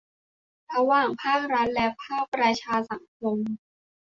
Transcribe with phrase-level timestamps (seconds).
[0.73, 3.37] ระหว่างภาครัฐและภาคประชาสังคม